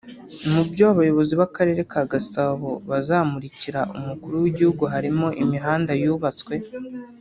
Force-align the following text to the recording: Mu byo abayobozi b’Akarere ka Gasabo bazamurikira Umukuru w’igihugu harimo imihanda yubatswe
Mu 0.51 0.61
byo 0.71 0.83
abayobozi 0.91 1.33
b’Akarere 1.39 1.81
ka 1.91 2.01
Gasabo 2.11 2.69
bazamurikira 2.89 3.79
Umukuru 3.97 4.35
w’igihugu 4.43 4.83
harimo 4.93 5.27
imihanda 5.43 5.91
yubatswe 6.01 6.53